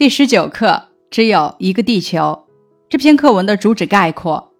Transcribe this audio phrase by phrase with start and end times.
[0.00, 2.46] 第十九课只有一个地球。
[2.88, 4.54] 这篇课文的主旨概括：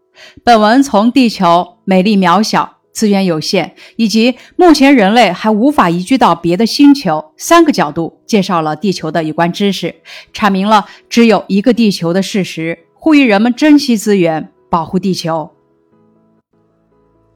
[0.45, 9.95] 本文从地球美丽渺小、资源有限，以及目前人类还无法移居到别的星球三个角度介绍了地球的有关知识，
[10.34, 15.48] 阐明了只有一个地球的事实，呼吁人们珍惜资源，保护地球。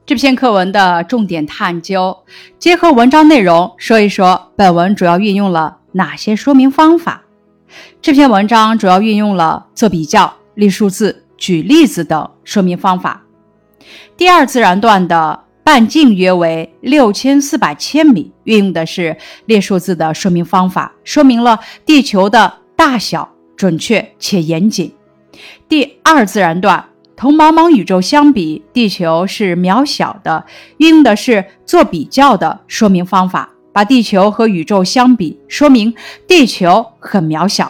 [0.05, 2.15] 这篇课文的重点探究，
[2.59, 7.23] 结合文章内容说一说本文主要运用了哪些说明方法。
[8.01, 13.23] 这篇文章主要运用了做比较、列数字、举例子等说明方法。
[14.17, 24.93] 第二自然段的半径约为六千四百千米，运用的是列数字的说明方法，说明了地球的大小准确且严谨。
[25.67, 26.85] 第二自然段
[27.15, 30.45] 同茫茫宇宙相比，地球是渺小的，
[30.77, 33.49] 运用的是做比较的说明方法。
[33.75, 35.93] 把地球和宇宙相比，说明
[36.25, 37.69] 地球很渺小。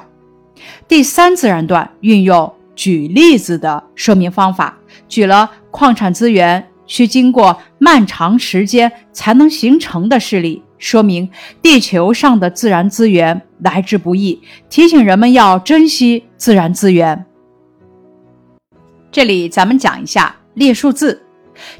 [0.88, 11.28] 第三自然段运用举例子的说明方法，举了矿产资源需经过漫长时间才能形成的事例，说明
[11.60, 17.26] 地球上的自然资源来之不易，提醒人们要珍惜自然资源。
[19.12, 21.25] 这里咱们讲一下列数字。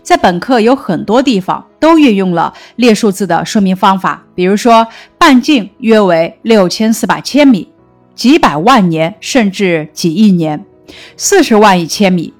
[0.02, 4.88] 在本课有很多地方都运用了列数字的说明方法，比如说
[5.18, 7.68] 半径约为六千四百千米，
[8.14, 10.66] 几百万年甚至几亿年，
[11.18, 12.34] 四十万亿千米。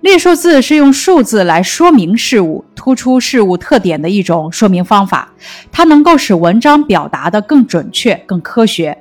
[0.00, 5.32] 列数字是用数字来说明事物、突出事物特点的一种说明方法，
[5.72, 8.96] 它能够使文章表达的更准确、更科学。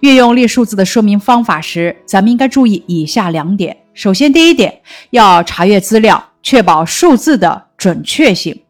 [0.00, 6.29] 运用列数字的说明方法时，咱们应该注意以下两点：首先，第一点要查阅资料。
[6.42, 8.62] 确保数字的准确性。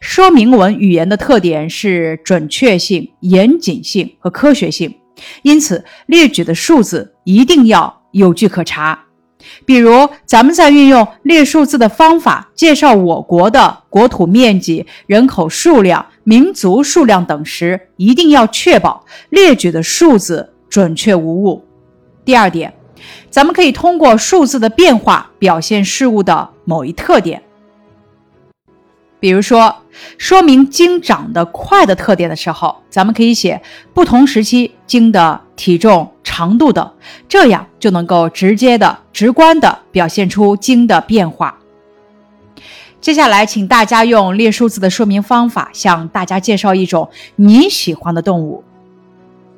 [0.00, 4.94] 说明文语言的特点是准确性、严谨性和科学性，
[5.42, 8.98] 因此列举的数字一定要有据可查。
[9.64, 21.64] 比如，咱们在运用列数字的方法介绍我国的国土面积、人口数量、民族数量等时，一定要确保列举的数字准确无误。
[22.24, 22.72] 第二点。
[23.30, 27.42] 咱们可以通过数字的变化表现事物的某一特点，
[29.20, 29.82] 比如说
[30.16, 33.60] 说明鲸长得快的特点的时候，咱们可以写
[33.92, 36.90] 不同时期鲸的体重、长度等，
[37.28, 41.58] 这样就能够直接的、直观的表现出鲸的变化。
[43.00, 48.64] 接下来，请大家用列数字的说明方法向大家介绍一种你喜欢的动物。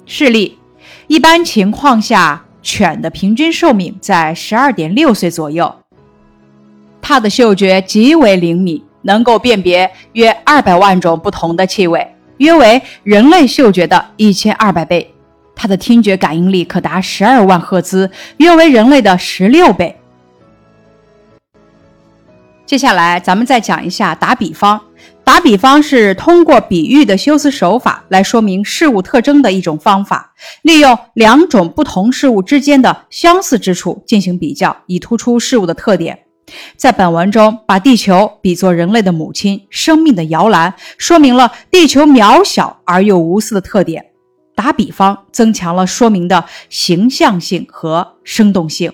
[0.05, 0.59] 示例：
[1.06, 2.45] 一般情况下。
[2.62, 5.75] 犬的平均寿命在十二点六岁左右，
[7.00, 15.15] 它的嗅觉极为灵敏，能够辨别约二百万种不同的气味，约为人类嗅觉的一千二百倍。
[15.54, 19.94] 它的听觉感应力可达十二万赫兹，约为人类的十六倍。
[22.65, 24.81] 接下来，咱们再讲一下打比方。
[25.25, 36.19] 打比方是通过比喻的修辞手法来说明事物特征的一种方法，利用两种不同事物之间的相似之处进行比较，以突出事物的特点。
[36.76, 44.06] 在本文中，把地球比作人类的母亲，生命的摇篮，说明了地球渺小而又无私的特点。
[44.56, 48.92] 打比方增强了说明的形象性和生动性。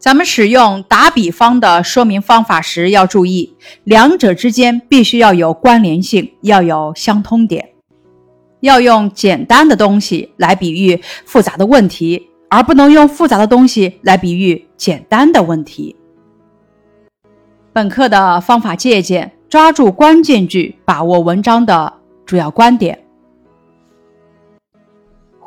[0.00, 7.68] 咱们使用打比方的说明方法时，要注意两者之间必须要有关联性，要有相通点。
[8.60, 15.94] 要用简单的东西来比喻复杂的问题，而不能用复杂的东西来比喻简单的问题。
[17.74, 21.92] 本课的方法借鉴：抓住关键句，把握文章的
[22.24, 22.98] 主要观点。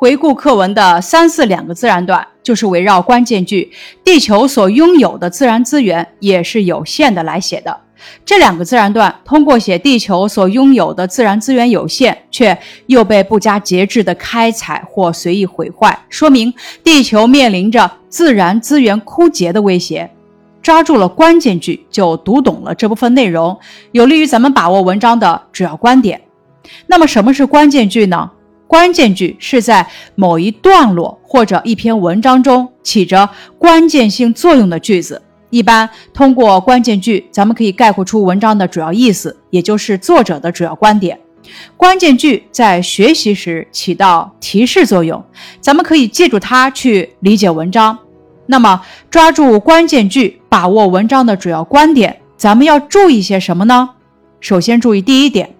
[0.04, 2.26] 回顾课文的三四两个自然段。
[2.42, 3.72] 就是围绕关键句
[4.04, 7.74] “地球所拥有的自然资源也是有限的”来写的。
[8.22, 16.52] 这两个自然段通过写地球所拥有的自然资源有限，却又被不加节制的开采或随意毁坏，说明
[16.82, 20.10] 地球面临着自然资源枯竭的威胁。
[20.60, 23.58] 抓住了关键句，就读懂了这部分内容，
[23.92, 26.20] 有利于咱们把握文章的主要观点。
[26.86, 28.30] 那么，什么是关键句呢？
[28.74, 35.22] 关键句是在某一段落或者一篇文章中起着关键性作用的句子。
[35.50, 41.16] 一般通过关键句，咱们可以概括出文章的主要意思，也就是作者的主要观点。
[41.76, 45.24] 关键句在学习时起到提示作用，
[45.60, 47.96] 咱们可以借助它去理解文章。
[48.46, 53.90] 那么，抓住关键句，把握文章的主要观点，咱们要注意些什么呢？
[54.40, 55.54] 首先注意第一点。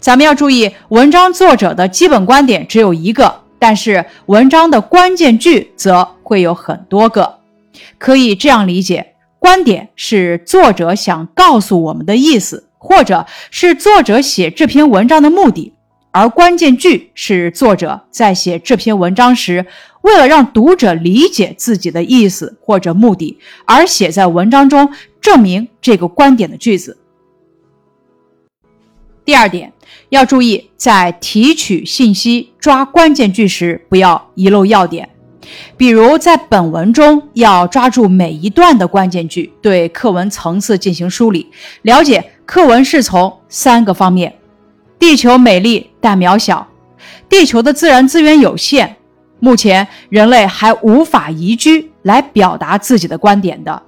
[0.00, 7.38] 咱们要注意，文章作者的基本观点只有一个，但是文章的关键句则会有很多个。
[7.98, 15.72] 可以这样理解：观点是作者想告诉我们的意思，或者是作者写这篇文章的目的；
[16.10, 19.66] 而关键句是作者在写这篇文章时，
[20.02, 24.90] 为了让读者理解自己的意思或者目的而写在文章中，
[25.20, 26.96] 证明这个观点的句子。
[29.30, 29.72] 第二点，
[30.08, 35.08] 要注意在提取信息、抓关键句时，不要遗漏要点。
[35.76, 41.46] 比如，在本文中要抓住每一段的关键句，对课文层次进行梳理，
[41.82, 44.34] 了解课文是从三个方面：
[44.98, 46.66] 地球美丽但渺小，
[47.28, 48.96] 地球的自然资源有限，
[49.38, 53.80] 目前人类还无法移居来表达自己的观点的。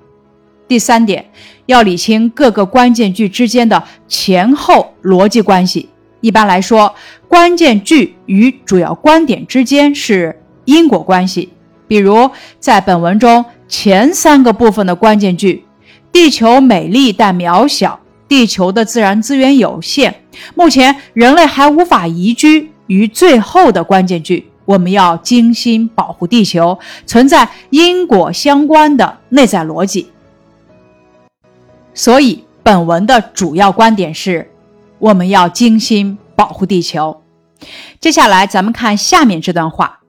[0.68, 1.24] 第三点，
[1.66, 5.88] 要理清各个关键句之间的前后逻辑关系。
[6.20, 6.94] 一般来说，
[7.28, 11.50] 关键句与主要观点之间是因果关系。
[11.88, 15.64] 比如，在本文中前三个部分的关键句
[16.10, 20.22] “地球美丽但渺小”“地球的自然资源有限
[20.54, 30.11] ”“目前人类还无法移居”与最后的关键句“我们要精心保护地球”存在因果相关的内在逻辑。
[31.94, 34.50] 所以，本文的主要观点是：
[34.98, 37.22] 我们要精心保护地球。
[38.00, 40.00] 接下来，咱们看下面这段话。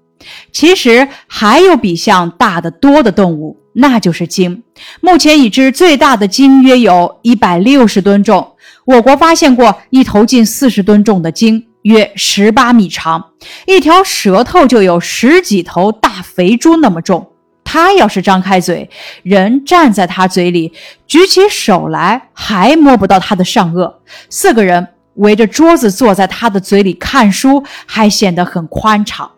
[0.53, 4.63] 其实还有比象大得多的动物，那就是鲸。
[5.01, 8.56] 目前已知最大的鲸约有一百六十吨重。
[8.85, 13.31] 我国发现过一头近四十吨重的鲸，约十八米长，
[13.68, 17.32] 一条舌头就有十几头大肥猪那么重。
[17.73, 18.87] 他要是张开嘴，
[19.23, 20.71] 人站在他嘴里，
[21.07, 23.91] 举起手来还摸不到他的上颚。
[24.29, 29.31] 四个人围着桌子坐在他的嘴里看书，还显得很宽敞。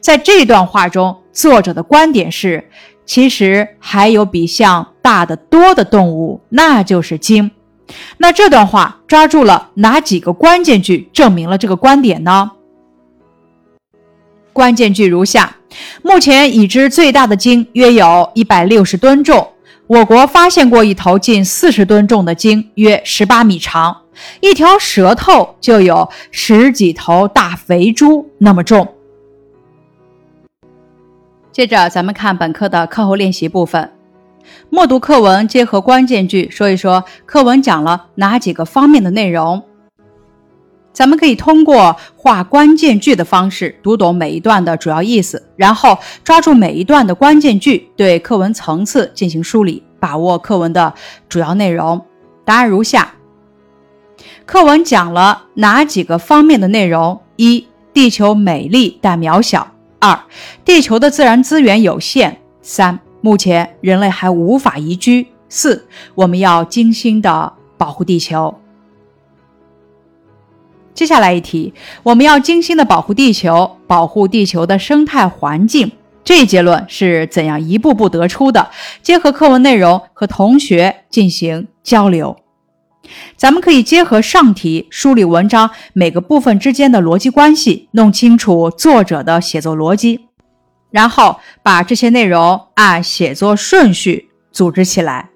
[0.00, 2.68] 在这段话中，作者的观点是：
[3.06, 7.52] 其实还有比象大得多的动物，那就是鲸。
[8.18, 12.50] 那这段话抓住了哪几个关键句，证明了这个观点呢？
[14.52, 15.58] 关键句如下。
[16.02, 19.46] 目前已知最大的鲸约有一百六十吨重。
[19.86, 24.02] 我国发现过一头近四十吨重的鲸，约十八米长，
[24.40, 28.86] 一条舌头就有十几头大肥猪那么重。
[31.50, 33.90] 接着，咱们看本课的课后练习部分，
[34.68, 39.60] 默读课文，结合关键句，说一说课文讲了哪几个方面的内容。
[40.92, 50.92] 咱们可以通过画关键句的方式读懂每一段的主要意思，然后抓住每一段的关键句，对课文层次进行梳理，把握课文的
[51.28, 52.04] 主要内容。
[52.44, 53.14] 答案如下：
[54.44, 57.20] 课文讲了哪几个方面的内容？
[57.36, 59.62] 一、地球美丽但渺小；
[60.00, 60.18] 二、
[60.64, 68.52] 地球的自然资源有限；三、目前人类还无法移居；四、我们要精心的保护地球。
[71.00, 75.90] 接下来一题，我们要精心的保护地球，保护地球的生态环境。
[76.22, 78.68] 这一结论是怎样一步步得出的？
[79.00, 82.36] 结合课文内容和同学进行交流。
[83.34, 90.26] 咱们可以结合上题梳理文章每个部分之间的逻辑关系，弄清楚作者的写作逻辑，
[90.90, 95.30] 然后把这些内容按写作顺序组织起来。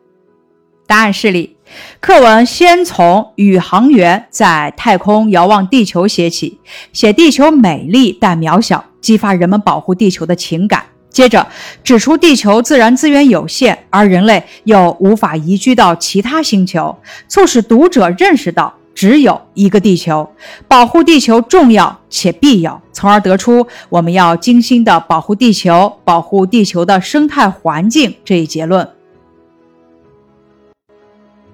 [0.86, 1.53] 答案示例。
[2.00, 6.58] 课文先从宇航员在太空遥望地球写起，
[6.92, 10.84] 写地球美丽但渺小，激发人们保护地球的情感。
[11.10, 11.46] 接着
[11.84, 20.28] 指出地球自然资源有限，而人类又无法移居到其他星球，促使读者认识到只有一个地球，
[20.66, 28.88] 保护地球重要且必要，从而得出我们要精心的保护地球，保护地球的生态环境这一结论。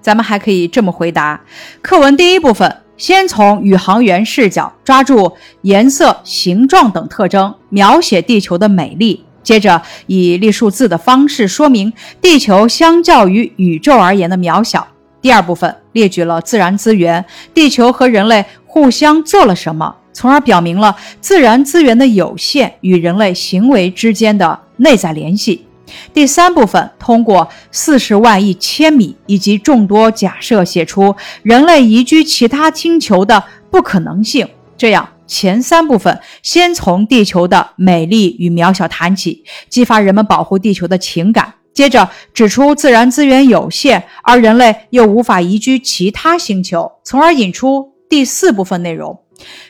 [0.01, 1.41] 咱们还可以这么回答：
[1.83, 14.87] 课文第一部分，先从宇航员视角抓住颜色、形状等特征，描写地球的美丽；接着以列数字的方式说明地球相较于宇宙而言的渺小。
[15.23, 25.67] 第二部分列举了自然资源，地球和人类互相做了什么，从而表明了自然资源的有限与人类行为之间的内在联系。
[26.13, 34.49] 第三部分通过四十万亿千米以及众多假设写出人类移居其他星球的不可能性。
[34.77, 41.45] 这样，前三部分先从地球的美丽与渺小谈起，激发人们保护地球的情感；
[41.75, 49.21] 接着指出自然资源有限，而人类又无法移居其他星球，从而引出第四部分内容，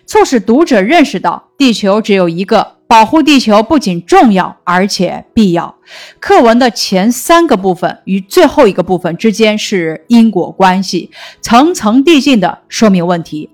[0.07, 2.80] 促使读者认识到地球只有一个。
[2.91, 5.77] 保护地球不仅重要，而且必要。
[6.19, 13.51] 课文的前三个部分与最后一个部分之间是因果关系，层层递进的说明问题。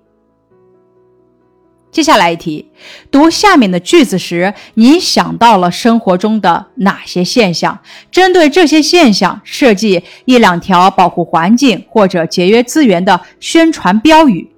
[1.91, 2.71] 接下来一题，
[3.11, 7.79] 读下面的句子时，你想到了生活中的哪些现象？
[8.11, 14.56] 针对这些现象，设计一两条保护环境或者节约资源的宣传标语。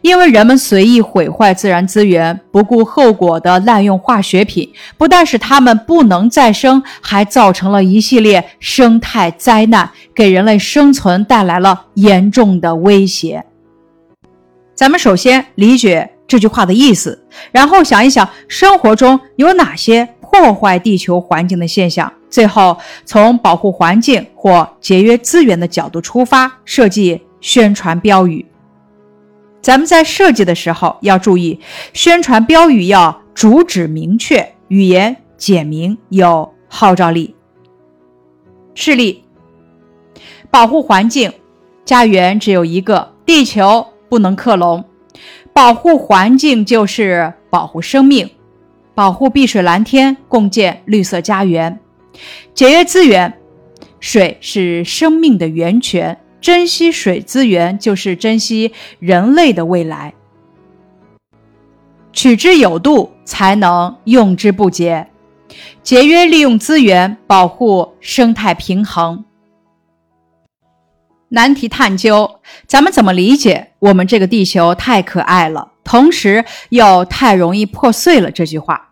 [0.00, 13.44] 因为人们随意毁坏自然资源、不顾后果的滥用化学品，不但使它们不能再生，还造成了一系列生态灾难，给人类生存带来了严重的威胁。
[14.74, 28.46] 咱们首先理解这句话的意思，然后想一想生活中有哪些破坏地球环境的现象，最后从保护环境或节约资源的角度出发，设计宣传标语。
[29.68, 31.60] 咱们在设计的时候要注意，
[31.92, 37.34] 宣传标语要主旨明确，语言简明有号召力。
[38.74, 39.24] 示例：
[40.50, 41.30] 保护环境，
[41.84, 44.82] 家园只有一个，地球不能克隆。
[45.52, 48.30] 保护环境就是保护生命，
[48.94, 51.78] 保护碧水蓝天，共建绿色家园。
[52.54, 53.38] 节约资源，
[54.00, 56.18] 水是生命的源泉。
[56.40, 60.14] 珍惜水资源，就是珍惜人类的未来。
[62.12, 65.08] 取之有度，才能用之不竭。
[65.82, 69.24] 节约利用资源，保护生态平衡。
[71.28, 78.87] 难题探究：咱们怎么理解“我们这个地球太可爱了，同时又太容易破碎了”这句话？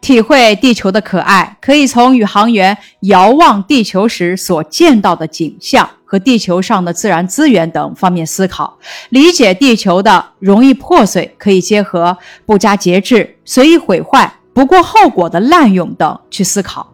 [0.00, 8.78] 体会地球的可爱，可以从宇航员遥望地球时所见到的景象和地球上的自然资源等方面思考；
[9.10, 16.92] 理解地球的容易破碎，可以结合不加节制、随意毁坏、不顾后果的滥用等去思考。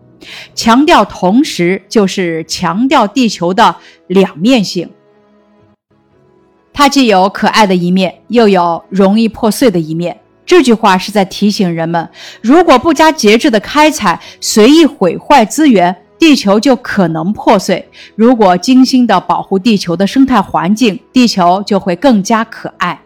[0.55, 3.77] 强调同时，就是强调地球的
[4.09, 4.91] 两面性，
[6.73, 10.19] 它既有可爱的一面，又有容易破碎的一面。
[10.47, 12.09] 这句话是在提醒人们：
[12.41, 17.85] 如果不加节制的开采、随意毁坏资源，地球就可能破碎；
[18.15, 23.03] 如果精心的保护地球的生态环境，地球就会更加可爱。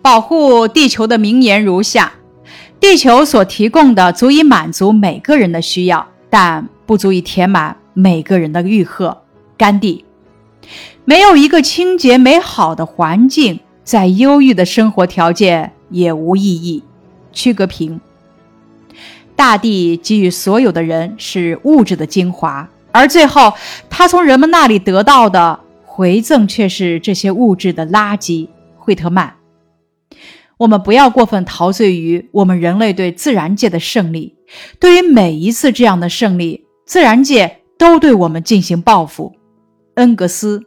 [0.00, 2.14] 保护地球的名言如下：
[2.80, 9.22] 地球所提供的足以满足每个人的需要，但不足以填满每个人的欲壑。
[9.58, 10.04] 甘地。
[11.04, 13.60] 没有一个清洁美好的环境。
[13.84, 16.82] 再优裕的生活条件也无意义。
[17.32, 18.00] 屈格平，
[19.36, 23.52] 大地给予所有的人是物质的精华，而最后
[23.90, 28.48] 他从人们那里得到的回赠却是这些物质的垃圾。
[28.76, 29.34] 惠特曼，
[30.58, 34.34] 我们不要过分陶醉于我们人类对自然界的胜利。
[34.78, 39.34] 对于每一次这样的胜利，自然界都对我们进行报复。
[39.94, 40.62] 恩格斯。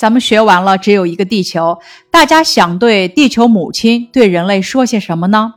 [0.00, 1.78] 咱们学完了，只有一个地球。
[2.10, 5.56] 大家想对地球母亲、对人类说些什么呢？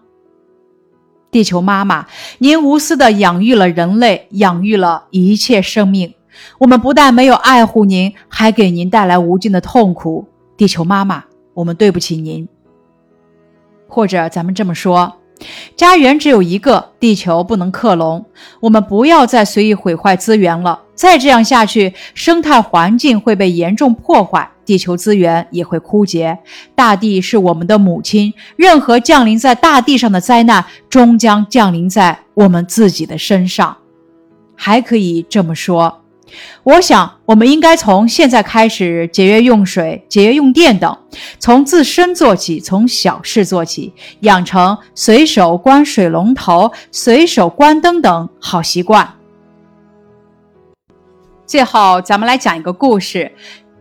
[1.31, 2.07] 地球妈妈，
[2.39, 6.13] 您无私的养育了人类，养育了一切生命。
[6.57, 10.27] 我们不但没有爱护您，还给您带来无尽的痛苦。
[10.57, 11.23] 地球妈妈，
[11.53, 12.45] 我们对不起您。
[13.87, 15.21] 或者咱们这么说。
[15.75, 18.25] 家园只有一个，地球不能克隆。
[18.59, 26.37] 我们不要再随意毁坏资源了，再这样下去，生态环境会被严重破坏，地球资源也会枯竭。
[26.75, 33.77] 大地是我们的母亲，任何降临在大地上的灾难，终将降临在我们自己的身上。
[34.55, 36.02] 还可以这么说。
[36.63, 40.97] 我想，我们应该从现在开始节约用水、节约用电等，
[41.39, 49.15] 从自身做起，从小事做起，养成随手关水龙头、随手关灯等好习惯。
[51.45, 53.31] 最后，咱们来讲一个故事：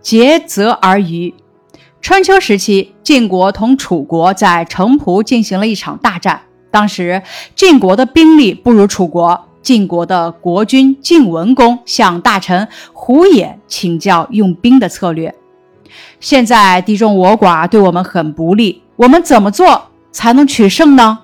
[0.01, 1.33] 竭泽而渔。
[2.01, 6.43] 春秋时期，晋国同楚国在城濮进行了一场大战。
[6.71, 7.23] 当时，
[7.55, 9.49] 晋国的兵力不如楚国。
[9.63, 15.35] 晋国的国君晋文公向大臣胡衍请教用兵的策略。
[16.21, 21.21] 现在敌众我寡，对我们很不利，我们怎么做才能取胜呢？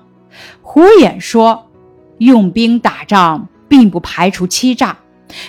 [0.61, 1.67] 胡衍说
[2.19, 4.97] ：“用兵打仗并不排除欺诈，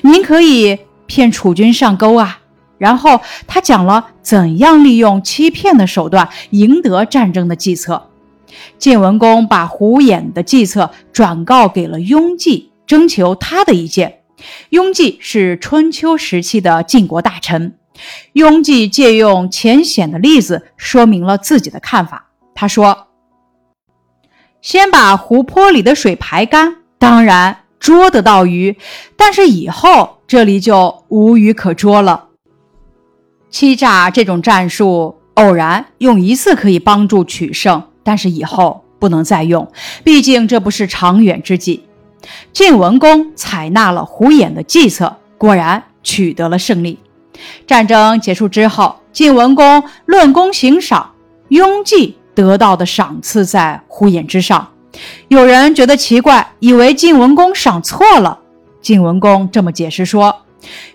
[0.03, 2.39] 您可以骗楚军上钩啊。”
[2.79, 8.09] 然后他讲了怎样利用欺骗的手段赢得战争的计策。
[8.79, 12.70] 晋文公把胡衍的计策转告给了雍季。
[12.91, 14.23] 征求他的意见。
[14.71, 17.79] 雍季是春秋时期的晋国大臣。
[18.33, 22.31] 雍济借用浅显的例子说明了自己的看法。
[22.53, 23.07] 他说
[24.61, 28.77] ：“先把湖泊里的水排干，当然捉得到鱼，
[29.17, 32.31] 但是以后这里就无鱼可捉了。
[33.51, 39.71] 欺诈这种战术，偶然用一次可以帮助取胜，但是以后不能再用，
[40.03, 41.85] 毕竟这不是长远之计。”
[42.53, 46.99] 晋文公采纳了胡衍的计策，果然取得了胜利。
[47.67, 51.11] 战争结束之后，晋文公论功行赏，
[51.49, 54.69] 雍济得到的赏赐在胡衍之上。
[55.29, 58.39] 有人觉得奇怪，以为晋文公赏错了。
[58.83, 60.43] 晋文公这么解释说：“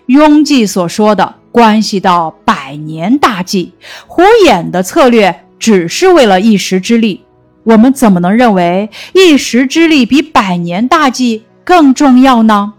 [0.06, 3.72] 雍济所说的关系到百年大计，
[4.06, 7.24] 胡衍的策略只是为了一时之利。
[7.66, 12.72] 我们怎么能认为一时之利比百年大计更重要呢？”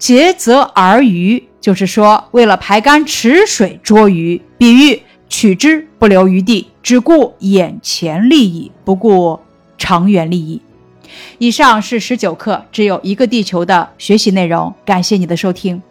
[0.00, 1.44] 竭泽而渔。
[1.60, 9.40] 就是说，为了排干池水捉鱼，比喻取之不留余地，只顾眼前利益，不顾
[9.76, 10.62] 长远利益。
[11.38, 15.82] 以上是十九课只有一个地球的学习内容，感谢你的收听。